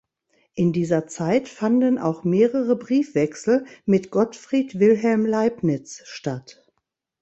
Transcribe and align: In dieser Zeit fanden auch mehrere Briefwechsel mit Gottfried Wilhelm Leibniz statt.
In 0.55 0.73
dieser 0.73 1.05
Zeit 1.05 1.47
fanden 1.47 1.99
auch 1.99 2.23
mehrere 2.23 2.75
Briefwechsel 2.75 3.67
mit 3.85 4.09
Gottfried 4.09 4.79
Wilhelm 4.79 5.27
Leibniz 5.27 6.01
statt. 6.05 6.65